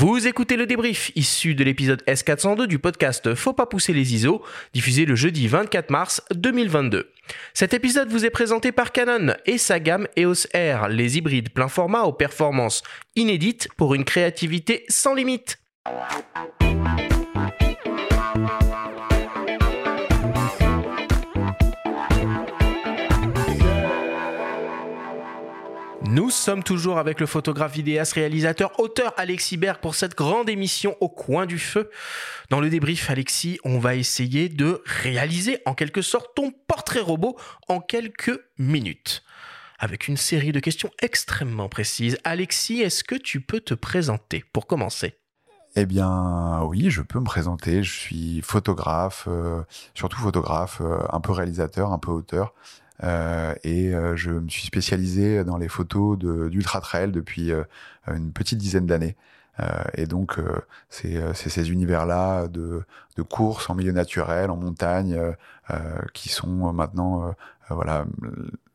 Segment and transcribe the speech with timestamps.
[0.00, 4.44] Vous écoutez le débrief issu de l'épisode S402 du podcast Faut pas pousser les ISO,
[4.72, 7.10] diffusé le jeudi 24 mars 2022.
[7.52, 11.66] Cet épisode vous est présenté par Canon et sa gamme EOS R, les hybrides plein
[11.66, 12.84] format aux performances
[13.16, 15.58] inédites pour une créativité sans limite.
[26.28, 30.94] Nous sommes toujours avec le photographe, vidéaste, réalisateur, auteur Alexis Berg pour cette grande émission
[31.00, 31.90] au coin du feu.
[32.50, 37.38] Dans le débrief, Alexis, on va essayer de réaliser en quelque sorte ton portrait robot
[37.68, 39.24] en quelques minutes.
[39.78, 42.18] Avec une série de questions extrêmement précises.
[42.24, 45.16] Alexis, est-ce que tu peux te présenter pour commencer?
[45.76, 47.82] Eh bien, oui, je peux me présenter.
[47.82, 49.62] Je suis photographe, euh,
[49.94, 52.52] surtout photographe, euh, un peu réalisateur, un peu auteur.
[53.04, 57.64] Euh, et euh, je me suis spécialisé dans les photos d'ultra trail depuis euh,
[58.08, 59.16] une petite dizaine d'années.
[59.94, 60.38] et donc,
[60.88, 62.84] c'est ces univers-là de,
[63.16, 65.20] de courses en milieu naturel, en montagne,
[66.14, 67.34] qui sont maintenant,
[67.68, 68.06] voilà,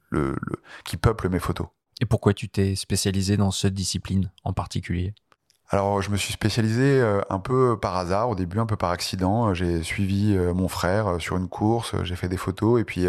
[0.10, 0.36] le,
[0.84, 1.68] qui peuplent mes photos.
[2.02, 5.14] Et pourquoi tu t'es spécialisé dans cette discipline en particulier?
[5.74, 9.56] Alors, je me suis spécialisé un peu par hasard, au début un peu par accident.
[9.56, 13.08] J'ai suivi mon frère sur une course, j'ai fait des photos et puis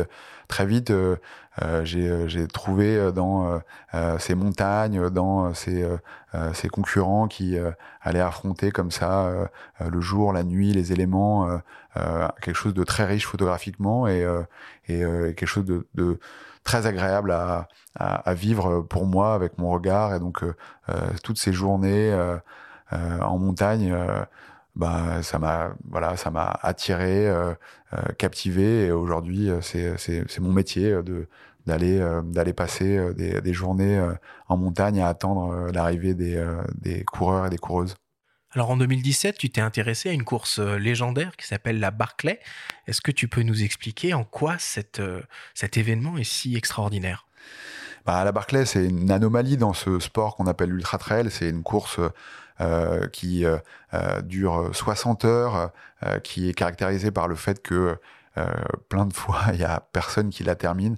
[0.48, 1.18] très vite, euh, euh, euh,
[1.84, 3.60] j'ai trouvé dans
[4.18, 5.86] ces montagnes, dans ces,
[6.52, 7.56] ces concurrents qui
[8.00, 9.30] allaient affronter comme ça
[9.80, 11.60] le jour, la nuit, les éléments,
[12.40, 14.26] quelque chose de très riche photographiquement et,
[14.88, 15.00] et
[15.36, 16.18] quelque chose de, de
[16.64, 20.14] très agréable à, à, à, vivre pour moi avec mon regard.
[20.14, 20.42] Et donc
[21.22, 22.12] toutes ces journées
[22.90, 23.96] en montagne
[24.76, 27.54] bah ça m'a voilà ça m'a attiré euh,
[27.92, 31.28] euh, captivé et aujourd'hui euh, c'est mon métier de
[31.66, 33.98] d'aller d'aller passer des, des journées
[34.48, 37.96] en montagne à attendre l'arrivée des des coureurs et des coureuses.
[38.50, 42.38] Alors en 2017, tu t'es intéressé à une course légendaire qui s'appelle la Barclay.
[42.86, 45.00] Est-ce que tu peux nous expliquer en quoi cette,
[45.54, 47.26] cet événement est si extraordinaire?
[48.04, 51.30] Bah, La Barclay, c'est une anomalie dans ce sport qu'on appelle l'ultra trail.
[51.30, 51.98] C'est une course
[52.60, 53.56] euh, qui euh,
[53.94, 55.72] euh, dure 60 heures,
[56.22, 57.96] qui est caractérisée par le fait que
[58.88, 60.96] plein de fois, il y a personne qui la termine.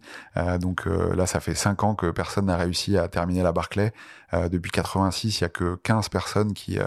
[0.60, 3.92] donc là, ça fait 5 ans que personne n'a réussi à terminer la Barclay.
[4.32, 6.78] depuis 86, il y a que 15 personnes qui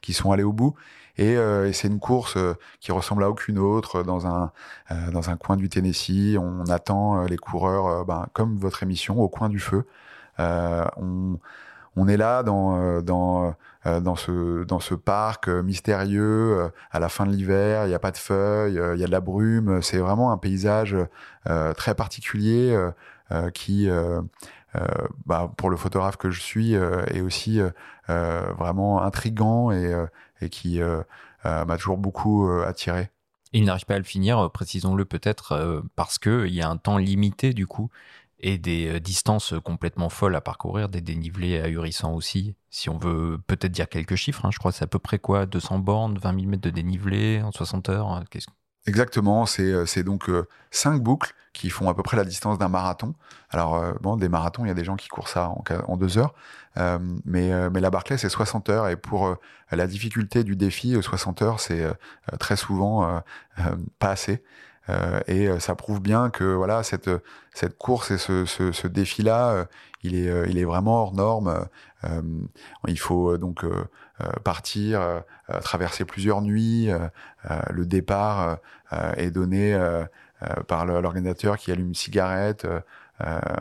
[0.00, 0.74] qui sont allées au bout.
[1.18, 2.36] Et, et c'est une course
[2.80, 4.52] qui ressemble à aucune autre dans un
[5.12, 6.36] dans un coin du Tennessee.
[6.38, 9.86] On attend les coureurs, ben, comme votre émission, au coin du feu.
[10.38, 11.38] on
[11.96, 12.76] on est là dans
[13.86, 17.84] euh, euh, dans ce parc euh, mystérieux à la fin de l'hiver.
[17.84, 19.80] Il n'y a pas de feuilles, il y a de la brume.
[19.82, 20.96] C'est vraiment un paysage
[21.76, 22.76] très particulier
[23.54, 23.88] qui
[25.24, 27.60] bah, pour le photographe que je suis est aussi
[28.08, 29.94] vraiment intrigant et,
[30.40, 30.80] et qui
[31.44, 33.10] m'a toujours beaucoup attiré.
[33.52, 37.54] Il n'arrive pas à le finir, précisons-le peut-être, parce qu'il y a un temps limité
[37.54, 37.90] du coup
[38.40, 42.54] et des euh, distances complètement folles à parcourir, des dénivelés ahurissants aussi.
[42.70, 45.18] Si on veut peut-être dire quelques chiffres, hein, je crois que c'est à peu près
[45.18, 48.24] quoi 200 bornes, 20 000 mètres de dénivelé en 60 heures hein,
[48.86, 52.68] Exactement, c'est euh, donc euh, cinq boucles qui font à peu près la distance d'un
[52.68, 53.14] marathon.
[53.48, 56.18] Alors, bon, des marathons, il y a des gens qui courent ça en, en deux
[56.18, 56.34] heures,
[57.24, 59.34] mais, mais la Barclay, c'est 60 heures, et pour
[59.70, 61.86] la difficulté du défi, 60 heures, c'est
[62.38, 63.22] très souvent
[63.98, 64.44] pas assez.
[64.88, 67.10] Euh, et euh, ça prouve bien que voilà cette
[67.52, 69.64] cette course et ce, ce, ce défi-là, euh,
[70.02, 71.66] il est il est vraiment hors norme.
[72.86, 73.64] il faut donc
[74.44, 75.22] partir,
[75.62, 76.88] traverser plusieurs nuits.
[77.70, 78.58] le départ
[79.16, 79.76] est donné
[80.68, 82.68] par l'organisateur qui allume une cigarette.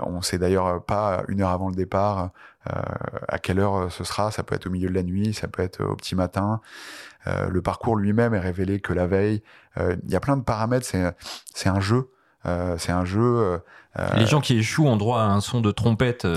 [0.03, 2.30] on sait d'ailleurs pas une heure avant le départ
[3.28, 4.30] à quelle heure ce sera.
[4.30, 6.62] Ça peut être au milieu de la nuit, ça peut être au petit matin.
[7.28, 9.41] Euh, le parcours lui-même est révélé que la veille.
[9.78, 10.86] Euh, il y a plein de paramètres.
[10.86, 12.12] C'est un jeu.
[12.46, 13.62] Euh, c'est un jeu.
[14.16, 16.28] Les gens qui échouent ont droit à un son de trompette.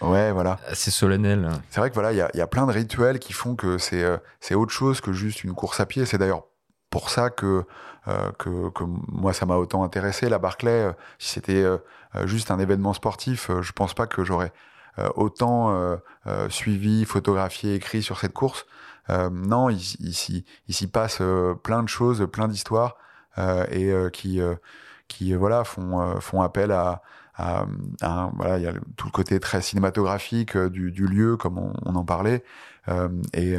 [0.00, 0.58] Ouais, voilà.
[0.72, 1.48] C'est solennel.
[1.70, 3.78] C'est vrai que voilà, il y a, y a, plein de rituels qui font que
[3.78, 6.04] c'est autre chose que juste une course à pied.
[6.06, 6.44] C'est d'ailleurs
[6.90, 7.64] pour ça que,
[8.38, 10.90] que, que moi ça m'a autant intéressé la Barclay.
[11.18, 11.64] si c'était
[12.24, 14.52] juste un événement sportif, je pense pas que j'aurais
[15.14, 15.98] autant
[16.48, 18.66] suivi, photographié, écrit sur cette course.
[19.10, 22.96] Euh, non, il, il, s'y passe euh, plein de choses, plein d'histoires
[23.38, 24.40] euh, et qui,
[25.08, 27.02] qui voilà, font, font appel à,
[27.36, 27.66] à,
[28.34, 31.94] voilà, il y a tout le côté très cinématographique du, du lieu, comme on, on
[31.96, 32.44] en parlait.
[33.32, 33.54] et,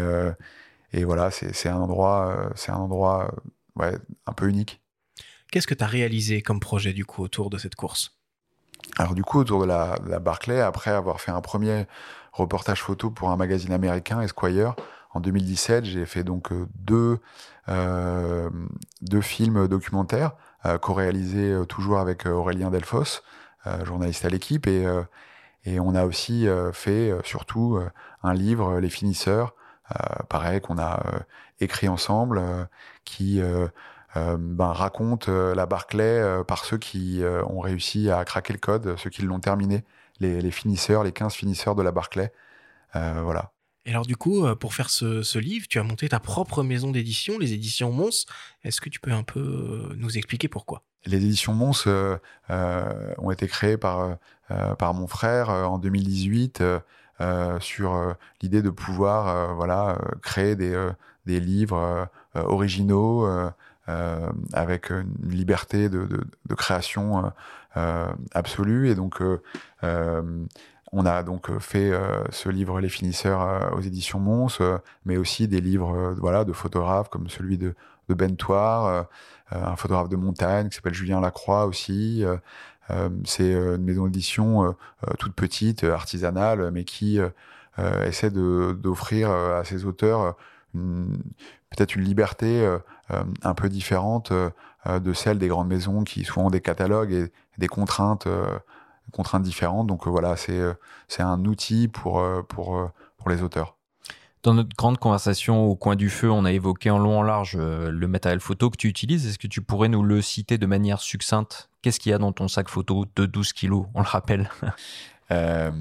[0.94, 3.34] et voilà, c'est un endroit, c'est un endroit
[3.76, 4.82] ouais, un peu unique.
[5.52, 8.18] Qu'est-ce que tu as réalisé comme projet du coup autour de cette course?
[8.98, 11.86] Alors du coup, autour de la, la, Barclay, après avoir fait un premier
[12.34, 14.76] reportage photo pour un magazine américain, Esquire,
[15.16, 17.20] en 2017, j'ai fait donc deux,
[17.68, 20.34] deux films documentaires
[20.82, 23.22] co-réalisés toujours avec Aurélien Delfos,
[23.84, 24.86] journaliste à l'équipe, et,
[25.64, 27.80] et on a aussi fait surtout
[28.24, 29.56] un livre, Les Finisseurs,
[30.28, 31.02] pareil qu'on a
[31.62, 32.68] écrit ensemble,
[33.06, 33.42] qui
[34.16, 39.22] ben, raconte la Barclay par ceux qui ont réussi à craquer le code, ceux qui
[39.22, 39.86] l'ont terminé,
[40.20, 42.34] les, les, finisseurs, les 15 finisseurs de la Barclay.
[42.94, 43.55] voilà.
[43.86, 47.38] Et alors du coup, pour faire ce, livre, tu as monté ta propre maison d'édition,
[47.38, 48.26] les éditions Mons.
[48.64, 50.82] Est-ce que tu peux un peu nous expliquer pourquoi?
[51.06, 52.18] Les éditions Mons euh,
[53.20, 54.18] ont été créées par,
[54.52, 56.64] euh, par mon frère en 2018
[57.22, 60.90] euh, sur l'idée de pouvoir voilà, créer des,
[61.28, 63.28] des livres originaux
[64.54, 67.32] avec une liberté de, de, de création
[68.34, 68.90] absolue.
[68.90, 69.22] Et donc
[70.96, 74.62] on a donc euh, fait euh, ce livre Les finisseurs euh, aux éditions Mons,
[75.04, 77.76] mais aussi des livres voilà, de photographes comme celui de,
[78.08, 79.08] de Bentoire,
[79.52, 82.24] un photographe de montagne qui s'appelle Julien Lacroix aussi.
[83.26, 84.76] c'est une maison d'édition
[85.20, 87.20] toute petite, artisanale, mais qui
[87.78, 90.36] essaie d'offrir à ses auteurs
[90.74, 92.68] peut-être une liberté
[93.10, 94.32] un peu différente
[94.86, 98.28] de celle des grandes maisons qui souvent ont des catalogues et des contraintes
[99.12, 99.88] contraintes différentes.
[99.88, 100.74] Donc euh, voilà, c'est euh,
[101.08, 103.76] c'est un outil pour, euh, pour, pour les auteurs.
[104.44, 107.58] Dans notre grande conversation au coin du feu, on a évoqué en long en large
[107.58, 109.26] le matériel photo que tu utilises.
[109.26, 111.70] Est-ce que tu pourrais nous le citer de manière succincte?
[111.82, 114.50] Qu'est-ce qu'il y a dans ton sac photo de 12 kilos On le rappelle?
[115.32, 115.72] Euh,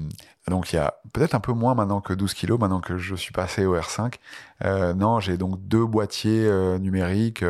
[0.47, 3.15] donc il y a peut-être un peu moins maintenant que 12 kilos, maintenant que je
[3.15, 4.15] suis passé au R5.
[4.63, 7.43] Euh, non, j'ai donc deux boîtiers euh, numériques,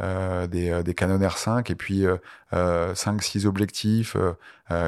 [0.00, 2.04] euh, des, des, Canon R5 et puis
[2.52, 4.16] 5-6 objectifs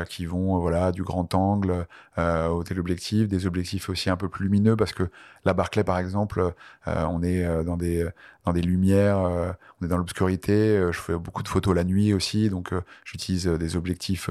[0.08, 1.86] qui vont voilà du grand angle
[2.18, 5.10] au téléobjectif, des objectifs aussi un peu plus lumineux parce que
[5.44, 6.54] la Barclay par exemple,
[6.86, 8.08] on est dans des
[8.44, 10.80] dans des lumières, on est dans l'obscurité.
[10.92, 12.72] je fais beaucoup de photos la nuit aussi, donc
[13.04, 14.30] j'utilise des objectifs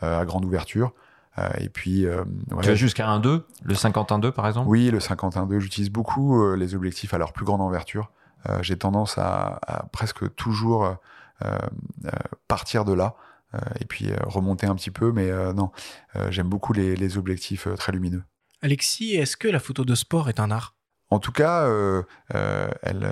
[0.00, 0.92] à grande ouverture.
[1.38, 2.24] Euh, et puis, euh,
[2.62, 4.68] tu as jusqu'à 1.2, le 51.2 par exemple?
[4.68, 5.58] Oui, le 51.2.
[5.60, 8.10] J'utilise beaucoup euh, les objectifs à leur plus grande envergure.
[8.60, 10.96] J'ai tendance à, à, presque toujours
[12.48, 13.16] partir de là
[13.80, 15.70] et puis remonter un petit peu, mais non,
[16.30, 18.22] j'aime beaucoup les, les objectifs très lumineux.
[18.62, 20.74] Alexis, est-ce que la photo de sport est un art?
[21.10, 22.02] En tout cas, euh,
[22.82, 23.06] elle,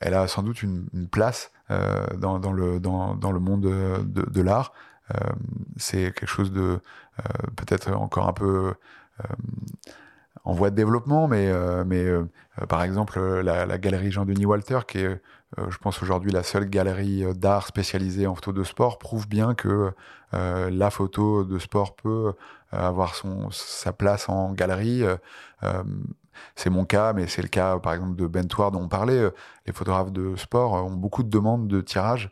[0.00, 3.62] elle, a sans doute une, une place euh, dans, dans, le, dans, dans, le monde
[3.62, 4.74] de, de l'art.
[5.14, 5.30] Euh,
[5.76, 7.22] c'est quelque chose de euh,
[7.56, 8.74] peut-être encore un peu
[9.20, 9.24] euh,
[10.44, 11.52] en voie de développement, mais,
[11.84, 12.06] mais
[12.68, 15.20] par exemple la, galerie Jean-Denis Walter, qui est,
[15.68, 19.92] je pense aujourd'hui la seule galerie d'art spécialisée en photo de sport, prouve bien que
[20.32, 22.32] la photo de sport peut
[22.72, 25.04] avoir son, sa place en galerie.
[26.56, 29.30] c'est mon cas, mais c'est le cas par exemple de Bentoire dont on parlait.
[29.66, 32.30] Les photographes de sport ont beaucoup de demandes de tirage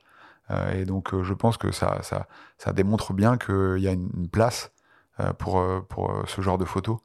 [0.50, 2.26] euh, et donc, euh, je pense que ça, ça,
[2.56, 4.72] ça démontre bien qu'il y a une, place
[5.20, 6.99] euh, pour, pour ce genre de photos,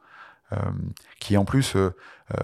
[1.20, 1.76] qui en plus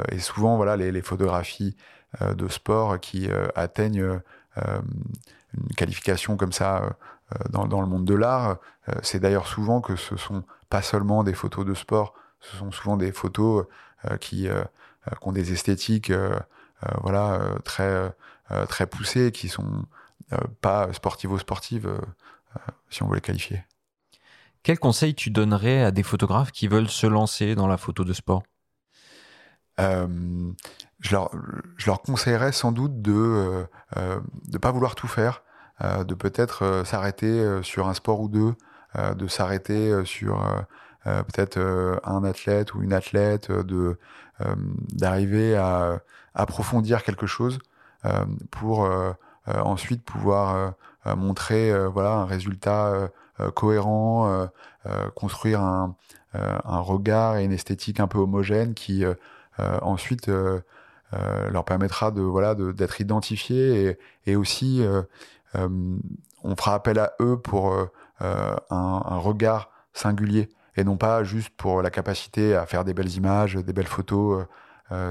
[0.09, 1.75] est souvent voilà, les, les photographies
[2.21, 4.19] de sport qui atteignent
[4.57, 6.97] une qualification comme ça
[7.49, 8.57] dans, dans, le monde de l'art.
[9.03, 12.97] c'est d'ailleurs souvent que ce sont pas seulement des photos de sport, ce sont souvent
[12.97, 13.65] des photos
[14.19, 14.49] qui, qui,
[15.21, 16.11] ont des esthétiques
[17.01, 18.11] voilà, très,
[18.67, 19.85] très poussées, qui sont
[20.33, 23.63] euh, pas sportivo-sportive, euh, euh, si on veut les qualifier.
[24.63, 28.13] Quel conseil tu donnerais à des photographes qui veulent se lancer dans la photo de
[28.13, 28.43] sport?
[29.77, 31.31] Je, leur,
[31.77, 35.41] je leur conseillerais sans doute de ne pas vouloir tout faire,
[35.81, 38.55] de peut-être s'arrêter sur un sport ou deux,
[39.15, 40.45] de s'arrêter sur
[41.05, 43.49] peut-être un athlète ou une athlète,
[44.91, 46.01] d'arriver à
[46.35, 47.59] approfondir quelque chose
[48.51, 49.11] pour euh,
[49.47, 50.69] ensuite pouvoir euh,
[51.07, 53.09] euh, montrer voilà un résultat
[53.55, 54.49] cohérent,
[55.15, 55.95] construire un,
[56.33, 59.05] un, regard et une esthétique un peu homogène qui
[59.57, 64.83] ensuite leur permettra de voilà d'être identifiés et, et aussi
[65.55, 67.73] on fera appel à eux pour
[68.19, 73.55] un, regard singulier et non pas juste pour la capacité à faire des belles images,
[73.55, 74.45] des belles photos.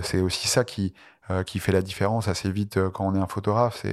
[0.02, 0.92] c'est aussi ça qui
[1.46, 3.84] qui fait la différence assez vite quand on est un photographe.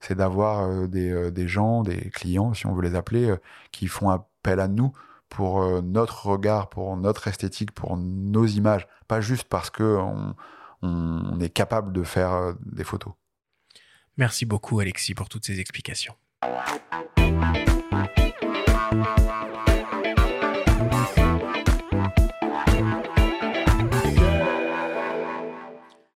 [0.00, 3.36] C'est d'avoir euh, des, euh, gens, des clients, si on veut les appeler, euh,
[3.72, 4.92] qui font appel à nous
[5.28, 10.34] pour notre regard, pour notre esthétique, pour nos images, pas juste parce que on,
[10.80, 13.12] on est capable de faire des photos.
[14.16, 16.14] Merci beaucoup Alexis pour toutes ces explications.